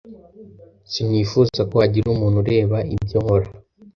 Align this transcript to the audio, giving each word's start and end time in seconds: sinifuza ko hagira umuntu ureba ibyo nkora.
sinifuza 0.91 1.61
ko 1.69 1.75
hagira 1.83 2.07
umuntu 2.09 2.37
ureba 2.43 2.77
ibyo 2.95 3.17
nkora. 3.23 3.47